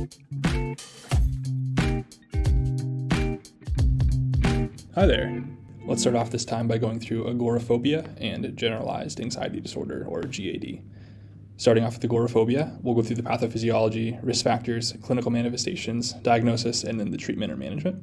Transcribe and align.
Hi 0.00 0.06
there. 4.94 5.44
Let's 5.84 6.00
start 6.00 6.16
off 6.16 6.30
this 6.30 6.46
time 6.46 6.66
by 6.66 6.78
going 6.78 7.00
through 7.00 7.28
agoraphobia 7.28 8.08
and 8.16 8.56
generalized 8.56 9.20
anxiety 9.20 9.60
disorder, 9.60 10.06
or 10.08 10.22
GAD. 10.22 10.80
Starting 11.58 11.84
off 11.84 11.96
with 11.96 12.04
agoraphobia, 12.04 12.78
we'll 12.82 12.94
go 12.94 13.02
through 13.02 13.16
the 13.16 13.22
pathophysiology, 13.22 14.18
risk 14.22 14.42
factors, 14.42 14.94
clinical 15.02 15.30
manifestations, 15.30 16.14
diagnosis, 16.14 16.82
and 16.82 16.98
then 16.98 17.10
the 17.10 17.18
treatment 17.18 17.52
or 17.52 17.56
management. 17.56 18.02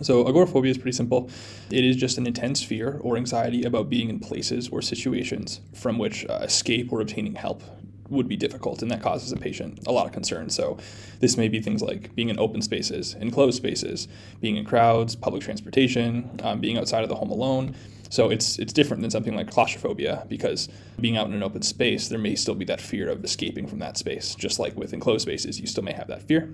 So, 0.00 0.26
agoraphobia 0.26 0.70
is 0.70 0.78
pretty 0.78 0.96
simple. 0.96 1.28
It 1.70 1.84
is 1.84 1.96
just 1.96 2.16
an 2.16 2.26
intense 2.26 2.62
fear 2.62 2.98
or 3.02 3.18
anxiety 3.18 3.64
about 3.64 3.90
being 3.90 4.08
in 4.08 4.20
places 4.20 4.70
or 4.70 4.80
situations 4.80 5.60
from 5.74 5.98
which 5.98 6.24
uh, 6.30 6.38
escape 6.44 6.90
or 6.90 7.02
obtaining 7.02 7.34
help 7.34 7.62
would 8.10 8.28
be 8.28 8.36
difficult, 8.36 8.82
and 8.82 8.90
that 8.90 9.02
causes 9.02 9.32
a 9.32 9.36
patient 9.36 9.86
a 9.86 9.92
lot 9.92 10.06
of 10.06 10.12
concern. 10.12 10.50
So, 10.50 10.78
this 11.20 11.36
may 11.36 11.48
be 11.48 11.60
things 11.60 11.82
like 11.82 12.14
being 12.14 12.28
in 12.28 12.38
open 12.38 12.62
spaces, 12.62 13.14
enclosed 13.14 13.56
spaces, 13.56 14.08
being 14.40 14.56
in 14.56 14.64
crowds, 14.64 15.14
public 15.14 15.42
transportation, 15.42 16.30
um, 16.42 16.60
being 16.60 16.76
outside 16.78 17.02
of 17.02 17.08
the 17.08 17.16
home 17.16 17.30
alone. 17.30 17.74
So 18.10 18.28
it's 18.28 18.58
it's 18.58 18.72
different 18.72 19.02
than 19.02 19.10
something 19.10 19.36
like 19.36 19.50
claustrophobia 19.50 20.26
because 20.28 20.68
being 21.00 21.16
out 21.16 21.28
in 21.28 21.32
an 21.32 21.44
open 21.44 21.62
space, 21.62 22.08
there 22.08 22.18
may 22.18 22.34
still 22.34 22.56
be 22.56 22.64
that 22.64 22.80
fear 22.80 23.08
of 23.08 23.24
escaping 23.24 23.68
from 23.68 23.78
that 23.78 23.96
space. 23.96 24.34
Just 24.34 24.58
like 24.58 24.76
with 24.76 24.92
enclosed 24.92 25.22
spaces, 25.22 25.60
you 25.60 25.68
still 25.68 25.84
may 25.84 25.92
have 25.92 26.08
that 26.08 26.24
fear. 26.24 26.52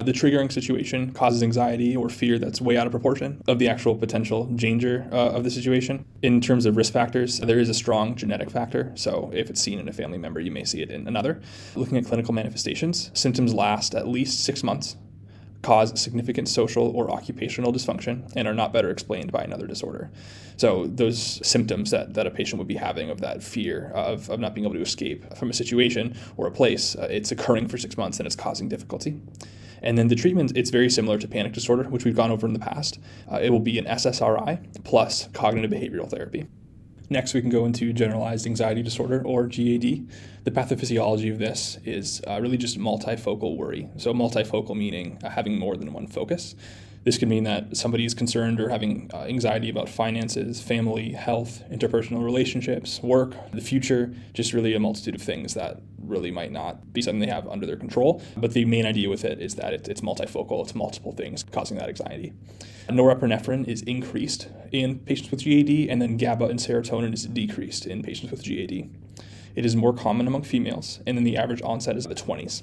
The 0.00 0.12
triggering 0.12 0.50
situation 0.52 1.12
causes 1.12 1.42
anxiety 1.42 1.96
or 1.96 2.08
fear 2.08 2.38
that's 2.38 2.60
way 2.60 2.76
out 2.76 2.86
of 2.86 2.92
proportion 2.92 3.42
of 3.48 3.58
the 3.58 3.68
actual 3.68 3.96
potential 3.96 4.44
danger 4.44 5.08
uh, 5.10 5.30
of 5.30 5.42
the 5.42 5.50
situation. 5.50 6.04
In 6.22 6.40
terms 6.40 6.66
of 6.66 6.76
risk 6.76 6.92
factors, 6.92 7.40
there 7.40 7.58
is 7.58 7.68
a 7.68 7.74
strong 7.74 8.14
genetic 8.14 8.48
factor. 8.48 8.92
So, 8.94 9.28
if 9.34 9.50
it's 9.50 9.60
seen 9.60 9.80
in 9.80 9.88
a 9.88 9.92
family 9.92 10.16
member, 10.16 10.38
you 10.38 10.52
may 10.52 10.62
see 10.62 10.82
it 10.82 10.92
in 10.92 11.08
another. 11.08 11.40
Looking 11.74 11.96
at 11.96 12.06
clinical 12.06 12.32
manifestations, 12.32 13.10
symptoms 13.12 13.52
last 13.52 13.96
at 13.96 14.06
least 14.06 14.44
six 14.44 14.62
months, 14.62 14.96
cause 15.62 16.00
significant 16.00 16.48
social 16.48 16.96
or 16.96 17.10
occupational 17.10 17.72
dysfunction, 17.72 18.32
and 18.36 18.46
are 18.46 18.54
not 18.54 18.72
better 18.72 18.90
explained 18.90 19.32
by 19.32 19.42
another 19.42 19.66
disorder. 19.66 20.12
So, 20.58 20.86
those 20.86 21.44
symptoms 21.44 21.90
that, 21.90 22.14
that 22.14 22.24
a 22.24 22.30
patient 22.30 22.58
would 22.58 22.68
be 22.68 22.76
having 22.76 23.10
of 23.10 23.20
that 23.22 23.42
fear 23.42 23.90
of, 23.96 24.30
of 24.30 24.38
not 24.38 24.54
being 24.54 24.64
able 24.64 24.76
to 24.76 24.80
escape 24.80 25.36
from 25.36 25.50
a 25.50 25.54
situation 25.54 26.16
or 26.36 26.46
a 26.46 26.52
place, 26.52 26.94
uh, 26.94 27.08
it's 27.10 27.32
occurring 27.32 27.66
for 27.66 27.78
six 27.78 27.96
months 27.96 28.20
and 28.20 28.28
it's 28.28 28.36
causing 28.36 28.68
difficulty. 28.68 29.20
And 29.82 29.96
then 29.96 30.08
the 30.08 30.14
treatment, 30.14 30.52
it's 30.56 30.70
very 30.70 30.90
similar 30.90 31.18
to 31.18 31.28
panic 31.28 31.52
disorder, 31.52 31.84
which 31.84 32.04
we've 32.04 32.16
gone 32.16 32.30
over 32.30 32.46
in 32.46 32.52
the 32.52 32.58
past. 32.58 32.98
Uh, 33.30 33.40
it 33.40 33.50
will 33.50 33.60
be 33.60 33.78
an 33.78 33.84
SSRI 33.84 34.84
plus 34.84 35.28
cognitive 35.32 35.70
behavioral 35.70 36.10
therapy. 36.10 36.46
Next, 37.10 37.32
we 37.32 37.40
can 37.40 37.48
go 37.48 37.64
into 37.64 37.92
generalized 37.92 38.46
anxiety 38.46 38.82
disorder 38.82 39.22
or 39.24 39.46
GAD. 39.46 40.08
The 40.44 40.50
pathophysiology 40.50 41.32
of 41.32 41.38
this 41.38 41.78
is 41.84 42.20
uh, 42.26 42.38
really 42.40 42.58
just 42.58 42.78
multifocal 42.78 43.56
worry. 43.56 43.88
So, 43.96 44.12
multifocal 44.12 44.76
meaning 44.76 45.18
uh, 45.24 45.30
having 45.30 45.58
more 45.58 45.76
than 45.76 45.92
one 45.94 46.06
focus. 46.06 46.54
This 47.04 47.16
could 47.16 47.28
mean 47.28 47.44
that 47.44 47.76
somebody 47.76 48.04
is 48.04 48.14
concerned 48.14 48.60
or 48.60 48.68
having 48.68 49.10
uh, 49.14 49.22
anxiety 49.22 49.70
about 49.70 49.88
finances, 49.88 50.60
family, 50.60 51.12
health, 51.12 51.62
interpersonal 51.70 52.22
relationships, 52.24 53.00
work, 53.02 53.34
the 53.52 53.60
future, 53.60 54.14
just 54.34 54.52
really 54.52 54.74
a 54.74 54.80
multitude 54.80 55.14
of 55.14 55.22
things 55.22 55.54
that 55.54 55.80
really 56.02 56.30
might 56.30 56.52
not 56.52 56.92
be 56.92 57.02
something 57.02 57.20
they 57.20 57.26
have 57.26 57.46
under 57.48 57.66
their 57.66 57.76
control. 57.76 58.22
But 58.36 58.52
the 58.52 58.64
main 58.64 58.86
idea 58.86 59.08
with 59.08 59.24
it 59.24 59.40
is 59.40 59.54
that 59.56 59.72
it, 59.72 59.88
it's 59.88 60.00
multifocal, 60.00 60.62
it's 60.62 60.74
multiple 60.74 61.12
things 61.12 61.44
causing 61.44 61.78
that 61.78 61.88
anxiety. 61.88 62.32
Norepinephrine 62.88 63.68
is 63.68 63.82
increased 63.82 64.48
in 64.72 64.98
patients 65.00 65.30
with 65.30 65.44
GAD, 65.44 65.90
and 65.90 66.00
then 66.00 66.16
GABA 66.16 66.46
and 66.46 66.58
serotonin 66.58 67.12
is 67.12 67.26
decreased 67.26 67.86
in 67.86 68.02
patients 68.02 68.30
with 68.30 68.42
GAD. 68.42 68.88
It 69.54 69.66
is 69.66 69.76
more 69.76 69.92
common 69.92 70.26
among 70.26 70.42
females, 70.42 71.00
and 71.06 71.16
then 71.16 71.24
the 71.24 71.36
average 71.36 71.60
onset 71.62 71.96
is 71.96 72.06
the 72.06 72.14
20s. 72.14 72.62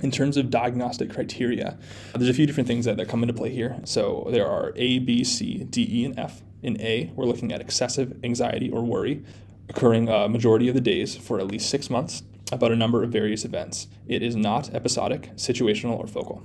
In 0.00 0.10
terms 0.10 0.36
of 0.36 0.50
diagnostic 0.50 1.10
criteria, 1.10 1.76
there's 2.14 2.28
a 2.28 2.34
few 2.34 2.46
different 2.46 2.68
things 2.68 2.84
that, 2.84 2.96
that 2.98 3.08
come 3.08 3.22
into 3.22 3.34
play 3.34 3.50
here. 3.50 3.80
So 3.84 4.28
there 4.30 4.46
are 4.46 4.72
A, 4.76 5.00
B, 5.00 5.24
C, 5.24 5.64
D, 5.64 5.86
E, 5.90 6.04
and 6.04 6.18
F. 6.18 6.42
In 6.62 6.80
A, 6.80 7.12
we're 7.14 7.24
looking 7.24 7.52
at 7.52 7.60
excessive 7.60 8.18
anxiety 8.24 8.70
or 8.70 8.82
worry 8.82 9.24
occurring 9.68 10.08
a 10.08 10.28
majority 10.28 10.68
of 10.68 10.74
the 10.74 10.80
days 10.80 11.16
for 11.16 11.38
at 11.38 11.46
least 11.46 11.68
six 11.68 11.90
months 11.90 12.22
about 12.50 12.72
a 12.72 12.76
number 12.76 13.02
of 13.02 13.10
various 13.10 13.44
events. 13.44 13.86
It 14.06 14.22
is 14.22 14.34
not 14.34 14.74
episodic, 14.74 15.34
situational, 15.36 15.98
or 15.98 16.06
focal. 16.06 16.42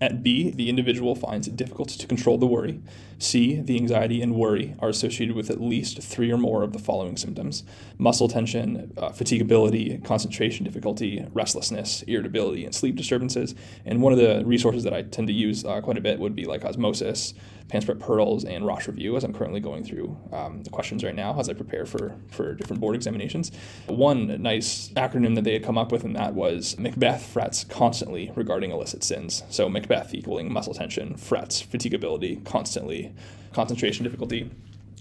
At 0.00 0.22
B, 0.22 0.50
the 0.50 0.68
individual 0.68 1.14
finds 1.14 1.46
it 1.46 1.56
difficult 1.56 1.88
to 1.90 2.06
control 2.06 2.36
the 2.36 2.46
worry. 2.46 2.80
C, 3.18 3.60
the 3.60 3.76
anxiety 3.76 4.20
and 4.20 4.34
worry 4.34 4.74
are 4.80 4.88
associated 4.88 5.36
with 5.36 5.50
at 5.50 5.60
least 5.60 6.02
three 6.02 6.32
or 6.32 6.36
more 6.36 6.62
of 6.62 6.72
the 6.72 6.78
following 6.78 7.16
symptoms 7.16 7.62
muscle 7.96 8.28
tension, 8.28 8.92
uh, 8.96 9.10
fatigability, 9.10 10.04
concentration 10.04 10.64
difficulty, 10.64 11.24
restlessness, 11.32 12.02
irritability, 12.02 12.64
and 12.64 12.74
sleep 12.74 12.96
disturbances. 12.96 13.54
And 13.86 14.02
one 14.02 14.12
of 14.12 14.18
the 14.18 14.42
resources 14.44 14.82
that 14.82 14.92
I 14.92 15.02
tend 15.02 15.28
to 15.28 15.32
use 15.32 15.64
uh, 15.64 15.80
quite 15.80 15.96
a 15.96 16.00
bit 16.00 16.18
would 16.18 16.34
be 16.34 16.44
like 16.44 16.64
Osmosis, 16.64 17.34
PANCE 17.68 17.86
Prep 17.86 17.98
Pearls, 17.98 18.44
and 18.44 18.66
Rosh 18.66 18.86
Review, 18.86 19.16
as 19.16 19.24
I'm 19.24 19.32
currently 19.32 19.60
going 19.60 19.84
through 19.84 20.16
um, 20.32 20.62
the 20.62 20.70
questions 20.70 21.02
right 21.02 21.14
now 21.14 21.38
as 21.38 21.48
I 21.48 21.54
prepare 21.54 21.86
for, 21.86 22.14
for 22.28 22.54
different 22.54 22.80
board 22.80 22.94
examinations. 22.94 23.50
One 23.86 24.42
nice 24.42 24.90
acronym 24.90 25.34
that 25.34 25.44
they 25.44 25.54
had 25.54 25.64
come 25.64 25.78
up 25.78 25.90
with 25.90 26.04
in 26.04 26.12
that 26.12 26.34
was 26.34 26.78
Macbeth 26.78 27.24
frets 27.24 27.64
constantly 27.64 28.30
regarding 28.34 28.70
illicit 28.70 29.02
sins. 29.02 29.42
So 29.48 29.68
Macbeth 29.68 30.14
equaling 30.14 30.52
muscle 30.52 30.74
tension, 30.74 31.16
frets, 31.16 31.62
fatigability, 31.62 32.44
constantly, 32.44 33.14
concentration 33.52 34.04
difficulty, 34.04 34.50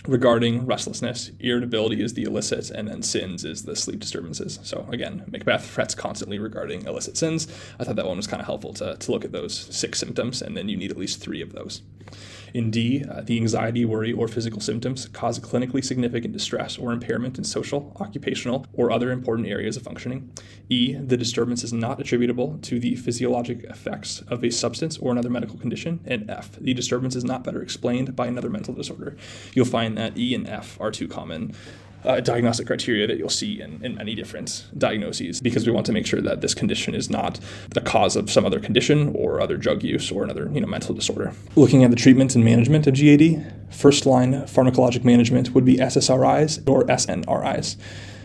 regarding 0.08 0.66
restlessness, 0.66 1.32
irritability 1.40 2.02
is 2.02 2.14
the 2.14 2.24
illicit, 2.24 2.70
and 2.72 2.88
then 2.88 3.02
sins 3.02 3.46
is 3.46 3.64
the 3.64 3.76
sleep 3.76 4.00
disturbances. 4.00 4.60
So 4.64 4.88
again, 4.92 5.24
Macbeth 5.32 5.66
frets 5.66 5.96
constantly 5.96 6.40
regarding 6.40 6.86
illicit 6.86 7.18
sins. 7.18 7.48
I 7.80 7.84
thought 7.84 7.96
that 7.96 8.06
one 8.06 8.18
was 8.18 8.28
kind 8.28 8.42
of 8.42 8.46
helpful 8.46 8.74
to, 8.76 8.96
to 8.96 9.12
look 9.12 9.26
at 9.26 9.32
those 9.32 9.58
six 9.76 10.00
symptoms, 10.00 10.42
and 10.42 10.58
then 10.58 10.70
you 10.70 10.78
need 10.78 10.92
at 10.92 10.98
least 10.98 11.22
three 11.22 11.42
of 11.42 11.54
those. 11.54 11.82
In 12.54 12.70
D, 12.70 13.04
uh, 13.04 13.22
the 13.22 13.38
anxiety, 13.38 13.84
worry, 13.84 14.14
or 14.14 14.28
physical 14.28 14.62
symptoms 14.62 15.08
cause 15.08 15.40
clinically 15.40 15.84
significant 15.84 16.34
distress 16.34 16.78
or 16.78 16.92
impairment 16.92 17.40
in 17.40 17.44
social, 17.44 17.96
occupational, 18.00 18.68
or 18.74 18.92
other 18.92 19.12
important 19.12 19.48
areas 19.48 19.76
of 19.76 19.82
functioning. 19.82 20.32
E, 20.70 20.94
the 20.94 21.18
disturbance 21.18 21.64
is 21.64 21.74
not 21.74 22.00
attributable 22.00 22.60
to 22.62 22.80
the 22.80 22.96
physiologic 22.96 23.64
effects 23.64 24.22
of 24.28 24.44
a 24.44 24.52
substance 24.52 25.00
or 25.00 25.12
another 25.12 25.32
medical 25.32 25.58
condition. 25.58 26.00
And 26.06 26.30
F, 26.30 26.52
the 26.60 26.76
disturbance 26.76 27.16
is 27.16 27.24
not 27.24 27.44
better 27.44 27.64
explained 27.64 28.16
by 28.16 28.28
another 28.28 28.52
mental 28.52 28.76
disorder. 28.76 29.18
You'll 29.54 29.66
find 29.66 29.93
that 29.96 30.18
E 30.18 30.34
and 30.36 30.48
F 30.48 30.78
are 30.80 30.92
two 30.92 31.08
common 31.08 31.54
uh, 32.06 32.20
diagnostic 32.20 32.68
criteria 32.68 33.08
that 33.08 33.18
you'll 33.18 33.30
see 33.30 33.62
in, 33.62 33.84
in 33.84 33.96
many 33.96 34.16
different 34.16 34.66
diagnoses 34.78 35.40
because 35.42 35.66
we 35.66 35.72
want 35.72 35.86
to 35.86 35.92
make 35.92 36.06
sure 36.06 36.22
that 36.22 36.42
this 36.42 36.54
condition 36.54 36.94
is 36.94 37.10
not 37.10 37.40
the 37.70 37.82
cause 37.82 38.16
of 38.16 38.30
some 38.30 38.46
other 38.46 38.60
condition 38.60 39.14
or 39.16 39.40
other 39.42 39.58
drug 39.58 39.84
use 39.84 40.12
or 40.12 40.24
another 40.24 40.50
you 40.54 40.62
know 40.62 40.68
mental 40.68 40.94
disorder. 40.94 41.34
Looking 41.56 41.84
at 41.84 41.90
the 41.90 41.96
treatment 41.96 42.36
and 42.36 42.44
management 42.44 42.88
of 42.88 42.96
GAD, 42.96 43.54
first 43.70 44.06
line 44.06 44.34
pharmacologic 44.44 45.04
management 45.04 45.54
would 45.54 45.66
be 45.66 45.78
SSRIs 45.78 46.68
or 46.68 46.84
SNRIs. 46.86 47.78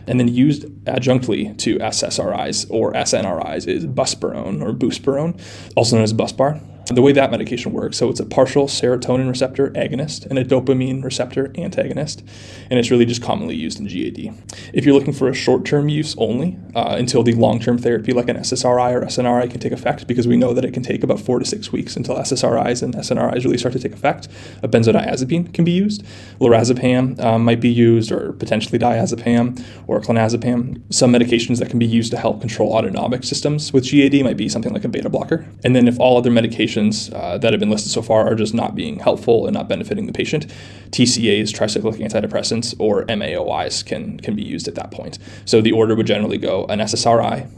And 0.06 0.18
then 0.18 0.28
used 0.28 0.64
adjunctly 0.86 1.56
to 1.58 1.76
SSRIs 1.78 2.66
or 2.70 2.94
SNRIs 2.94 3.68
is 3.68 3.84
buspirone 3.84 4.62
or 4.62 4.72
buspirone, 4.72 5.38
also 5.76 5.96
known 5.96 6.02
as 6.02 6.14
Buspar 6.14 6.62
the 6.88 7.02
way 7.02 7.12
that 7.12 7.30
medication 7.30 7.72
works. 7.72 7.98
So 7.98 8.08
it's 8.08 8.20
a 8.20 8.24
partial 8.24 8.66
serotonin 8.66 9.28
receptor 9.28 9.70
agonist 9.70 10.24
and 10.26 10.38
a 10.38 10.44
dopamine 10.44 11.04
receptor 11.04 11.52
antagonist, 11.56 12.22
and 12.70 12.78
it's 12.78 12.90
really 12.90 13.04
just 13.04 13.22
commonly 13.22 13.54
used 13.54 13.78
in 13.78 13.86
GAD. 13.86 14.34
If 14.72 14.84
you're 14.84 14.94
looking 14.94 15.12
for 15.12 15.28
a 15.28 15.34
short-term 15.34 15.88
use 15.88 16.14
only 16.18 16.58
uh, 16.74 16.96
until 16.98 17.22
the 17.22 17.34
long-term 17.34 17.78
therapy 17.78 18.12
like 18.12 18.28
an 18.28 18.36
SSRI 18.36 18.94
or 18.94 19.02
SNRI 19.02 19.50
can 19.50 19.60
take 19.60 19.72
effect, 19.72 20.06
because 20.06 20.26
we 20.26 20.36
know 20.36 20.54
that 20.54 20.64
it 20.64 20.72
can 20.72 20.82
take 20.82 21.02
about 21.02 21.20
four 21.20 21.38
to 21.38 21.44
six 21.44 21.70
weeks 21.70 21.94
until 21.94 22.16
SSRIs 22.16 22.82
and 22.82 22.94
SNRIs 22.94 23.44
really 23.44 23.58
start 23.58 23.74
to 23.74 23.78
take 23.78 23.92
effect, 23.92 24.28
a 24.62 24.68
benzodiazepine 24.68 25.52
can 25.52 25.64
be 25.64 25.72
used. 25.72 26.04
Lorazepam 26.40 27.20
um, 27.22 27.44
might 27.44 27.60
be 27.60 27.70
used, 27.70 28.10
or 28.10 28.32
potentially 28.32 28.78
diazepam 28.78 29.62
or 29.86 30.00
clonazepam. 30.00 30.82
Some 30.92 31.12
medications 31.12 31.58
that 31.58 31.68
can 31.68 31.78
be 31.78 31.86
used 31.86 32.10
to 32.12 32.16
help 32.16 32.40
control 32.40 32.72
autonomic 32.72 33.24
systems 33.24 33.72
with 33.72 33.90
GAD 33.90 34.24
might 34.24 34.38
be 34.38 34.48
something 34.48 34.72
like 34.72 34.84
a 34.84 34.88
beta 34.88 35.10
blocker. 35.10 35.46
And 35.64 35.76
then 35.76 35.86
if 35.86 35.98
all 36.00 36.16
other 36.16 36.30
medications 36.30 36.77
uh, 37.12 37.38
that 37.38 37.52
have 37.52 37.60
been 37.60 37.70
listed 37.70 37.92
so 37.92 38.02
far 38.02 38.26
are 38.26 38.34
just 38.34 38.54
not 38.54 38.74
being 38.74 38.98
helpful 39.00 39.46
and 39.46 39.54
not 39.54 39.68
benefiting 39.68 40.06
the 40.06 40.12
patient. 40.12 40.46
TCAs, 40.90 41.52
tricyclic 41.52 41.98
antidepressants, 41.98 42.74
or 42.78 43.04
MAOIs 43.06 43.84
can, 43.84 44.18
can 44.20 44.34
be 44.34 44.42
used 44.42 44.68
at 44.68 44.74
that 44.76 44.90
point. 44.90 45.18
So 45.44 45.60
the 45.60 45.72
order 45.72 45.94
would 45.94 46.06
generally 46.06 46.38
go 46.38 46.64
an 46.66 46.78
SSRI, 46.78 47.50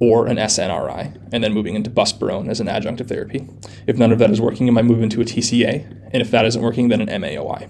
or 0.00 0.26
an 0.26 0.36
SNRI, 0.36 1.28
and 1.32 1.42
then 1.42 1.52
moving 1.52 1.74
into 1.74 1.90
buspirone 1.90 2.48
as 2.48 2.60
an 2.60 2.66
adjunctive 2.66 3.08
therapy. 3.08 3.48
If 3.86 3.96
none 3.96 4.12
of 4.12 4.18
that 4.18 4.30
is 4.30 4.40
working, 4.40 4.66
you 4.66 4.72
might 4.72 4.84
move 4.84 5.02
into 5.02 5.20
a 5.20 5.24
TCA, 5.24 6.10
and 6.12 6.22
if 6.22 6.30
that 6.30 6.44
isn't 6.44 6.62
working, 6.62 6.88
then 6.88 7.00
an 7.00 7.22
MAOI 7.22 7.68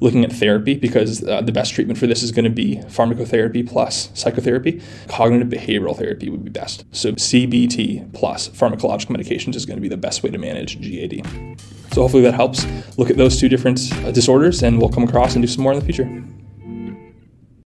looking 0.00 0.24
at 0.24 0.32
therapy 0.32 0.74
because 0.74 1.22
uh, 1.24 1.40
the 1.42 1.52
best 1.52 1.74
treatment 1.74 1.98
for 1.98 2.06
this 2.06 2.22
is 2.22 2.32
going 2.32 2.44
to 2.44 2.50
be 2.50 2.76
pharmacotherapy 2.88 3.68
plus 3.68 4.10
psychotherapy. 4.14 4.82
Cognitive 5.08 5.48
behavioral 5.48 5.96
therapy 5.96 6.28
would 6.28 6.44
be 6.44 6.50
best. 6.50 6.84
So 6.92 7.12
CBT 7.12 8.12
plus 8.12 8.48
pharmacological 8.48 9.16
medications 9.16 9.54
is 9.54 9.66
going 9.66 9.76
to 9.76 9.82
be 9.82 9.88
the 9.88 9.96
best 9.96 10.22
way 10.22 10.30
to 10.30 10.38
manage 10.38 10.80
GAD. 10.80 11.26
So 11.92 12.02
hopefully 12.02 12.22
that 12.22 12.34
helps. 12.34 12.66
Look 12.96 13.10
at 13.10 13.16
those 13.16 13.38
two 13.38 13.48
different 13.48 13.92
uh, 14.04 14.12
disorders 14.12 14.62
and 14.62 14.78
we'll 14.78 14.88
come 14.88 15.04
across 15.04 15.34
and 15.34 15.42
do 15.42 15.48
some 15.48 15.62
more 15.62 15.72
in 15.72 15.78
the 15.78 15.84
future. 15.84 16.24